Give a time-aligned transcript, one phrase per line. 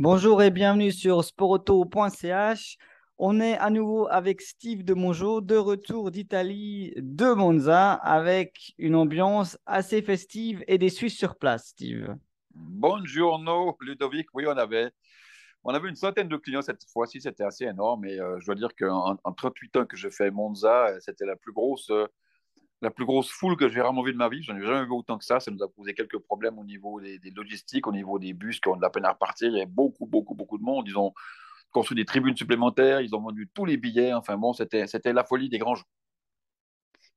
[0.00, 2.78] Bonjour et bienvenue sur sportauto.ch.
[3.18, 8.94] On est à nouveau avec Steve de Mongeau, de retour d'Italie, de Monza, avec une
[8.94, 12.14] ambiance assez festive et des Suisses sur place, Steve.
[12.54, 13.42] Bonjour,
[13.80, 14.28] Ludovic.
[14.34, 14.92] Oui, on avait,
[15.64, 18.04] on avait une centaine de clients cette fois-ci, c'était assez énorme.
[18.04, 21.34] Et euh, je dois dire qu'en en 38 ans que je fais Monza, c'était la
[21.34, 22.06] plus grosse euh,
[22.80, 24.42] la plus grosse foule que j'ai vraiment vue de ma vie.
[24.42, 25.40] J'en ai jamais vu autant que ça.
[25.40, 28.68] Ça nous a posé quelques problèmes au niveau des, logistiques, au niveau des bus qui
[28.68, 29.48] ont de la peine à repartir.
[29.48, 30.86] Il y avait beaucoup, beaucoup, beaucoup de monde.
[30.86, 31.12] Ils ont
[31.72, 33.00] construit des tribunes supplémentaires.
[33.00, 34.12] Ils ont vendu tous les billets.
[34.12, 35.88] Enfin bon, c'était, c'était la folie des grands jours.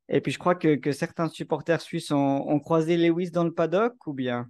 [0.09, 3.95] Et puis je crois que, que certains supporters suisses ont, croisé Lewis dans le paddock
[4.07, 4.49] ou bien?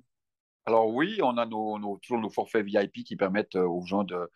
[0.66, 4.30] Alors oui, on a nos, toujours nos forfaits VIP qui permettent euh, aux gens de,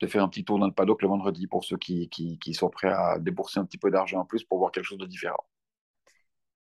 [0.00, 2.54] de faire un petit tour dans le paddock le vendredi pour ceux qui, qui, qui
[2.54, 5.06] sont prêts à débourser un petit peu d'argent en plus pour voir quelque chose de
[5.06, 5.44] différent.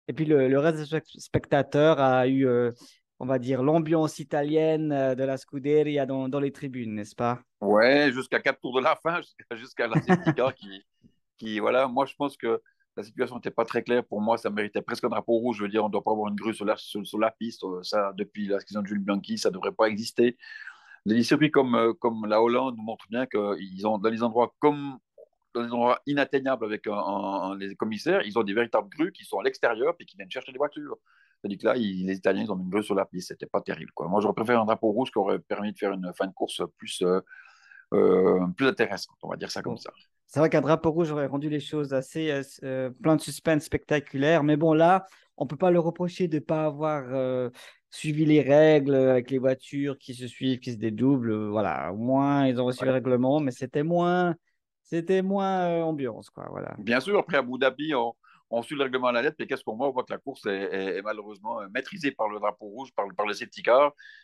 [0.08, 2.72] Et puis le, reste des spectateurs a eu, euh,
[3.20, 7.40] on va dire, l'ambiance italienne euh, de la Scuderia dans, les tribunes, n'est-ce pas?
[7.60, 9.20] Ouais, jusqu'à quatre tours de la fin,
[9.56, 10.84] jusqu'à la qui,
[11.38, 12.60] qui, voilà, moi je pense que
[12.96, 14.04] la situation n'était pas très claire.
[14.04, 15.56] Pour moi, ça méritait presque un drapeau rouge.
[15.58, 17.64] Je veux dire, on ne doit pas avoir une grue sur la, piste.
[17.82, 20.36] Ça, depuis la saison de Jules Bianchi, ça ne devrait pas exister.
[21.04, 24.98] Les circuits comme, comme la Hollande nous montrent bien qu'ils ont, dans les endroits comme
[25.54, 26.86] dans des endroits inatteignables avec
[27.58, 30.52] les commissaires, ils ont des véritables grues qui sont à l'extérieur et qui viennent chercher
[30.52, 30.98] des voitures.
[31.44, 33.28] C'est-à-dire que là, les Italiens, ils ont mis une grue sur la piste.
[33.28, 33.92] C'était pas terrible.
[33.92, 34.08] Quoi.
[34.08, 36.62] Moi, j'aurais préféré un drapeau rouge qui aurait permis de faire une fin de course
[36.78, 37.20] plus, euh,
[37.92, 39.16] euh, plus intéressante.
[39.22, 39.92] On va dire ça comme ça.
[40.26, 44.42] C'est vrai qu'un drapeau rouge aurait rendu les choses assez euh, plein de suspense spectaculaire.
[44.42, 47.50] Mais bon, là, on peut pas le reprocher de ne pas avoir
[47.90, 51.50] suivi les règles avec les voitures qui se suivent, qui se dédoublent.
[51.50, 54.34] Voilà, au moins, ils ont reçu le règlement, mais c'était moins
[54.84, 56.30] c'était moins euh, ambiance.
[56.30, 56.74] Quoi, voilà.
[56.78, 58.14] Bien sûr, après Abu Dhabi, on,
[58.50, 59.88] on suit le règlement à la lettre, mais qu'est-ce qu'on voit?
[59.88, 63.26] On voit que la course est, malheureusement euh, maîtrisée par le drapeau rouge, par, par
[63.26, 63.62] le safety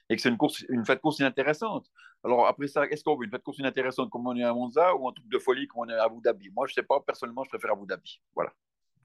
[0.09, 1.87] et que c'est une, course, une fête course inintéressante.
[2.23, 4.95] Alors après ça, est-ce qu'on veut une fête course inintéressante comme on est à Monza
[4.95, 6.51] ou un truc de folie comme on est à Abu Dhabi?
[6.55, 8.21] Moi, je ne sais pas, personnellement, je préfère Abu Dhabi.
[8.35, 8.53] Voilà.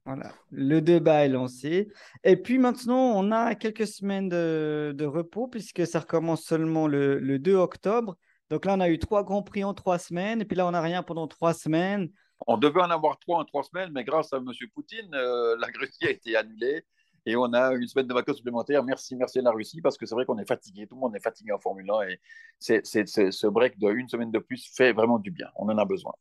[0.05, 1.91] Voilà, le débat est lancé.
[2.23, 7.17] Et puis maintenant, on a quelques semaines de, de repos puisque ça recommence seulement le,
[7.17, 8.15] le 2 octobre.
[8.49, 10.71] Donc là, on a eu trois grands prix en trois semaines, et puis là, on
[10.71, 12.09] n'a rien pendant trois semaines.
[12.47, 14.51] On devait en avoir trois en trois semaines, mais grâce à M.
[14.73, 16.83] Poutine, euh, la Russie a été annulée
[17.25, 18.83] et on a une semaine de vacances supplémentaires.
[18.83, 21.15] Merci, merci à la Russie, parce que c'est vrai qu'on est fatigué, tout le monde
[21.15, 22.19] est fatigué en Formule 1 et
[22.59, 25.47] c'est, ce break de une semaine de plus fait vraiment du bien.
[25.55, 26.13] On en a besoin.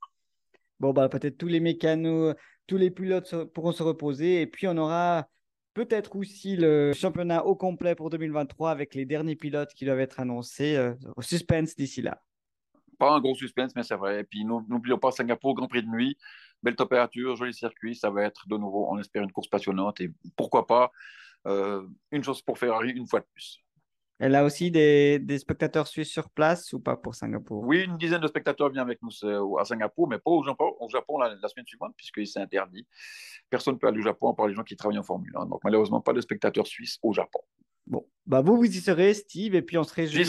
[0.80, 2.34] Bon, bah, peut-être tous les mécanos,
[2.66, 5.28] tous les pilotes pourront se reposer et puis on aura
[5.74, 10.20] Peut-être aussi le championnat au complet pour 2023 avec les derniers pilotes qui doivent être
[10.20, 10.76] annoncés.
[10.76, 12.22] Euh, suspense d'ici là.
[12.98, 14.20] Pas un gros suspense, mais c'est vrai.
[14.20, 16.16] Et puis n'oublions pas Singapour, Grand Prix de nuit,
[16.62, 17.96] belle température, joli circuit.
[17.96, 20.00] Ça va être de nouveau, on espère, une course passionnante.
[20.00, 20.92] Et pourquoi pas
[21.46, 23.60] euh, une chose pour Ferrari une fois de plus.
[24.20, 27.64] Elle a aussi des, des, spectateurs suisses sur place ou pas pour Singapour?
[27.64, 30.88] Oui, une dizaine de spectateurs viennent avec nous à Singapour, mais pas au Japon, au
[30.88, 32.86] Japon la, semaine suivante, puisqu'il s'est interdit.
[33.50, 35.46] Personne ne peut aller au Japon à part les gens qui travaillent en Formule 1.
[35.46, 37.40] Donc, malheureusement, pas de spectateurs suisses au Japon.
[37.86, 40.24] Bon, bah vous, vous y serez, Steve, et puis on se réjouit.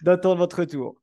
[0.00, 0.96] D'attendre votre tour.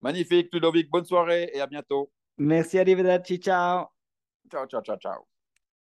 [0.00, 0.88] Magnifique, Ludovic.
[0.90, 2.10] Bonne soirée et à bientôt.
[2.38, 3.38] Merci, arrivederci.
[3.38, 3.86] Ciao.
[4.50, 5.37] Ciao, ciao, ciao, ciao.